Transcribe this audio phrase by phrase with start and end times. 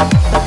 [0.00, 0.39] Bye.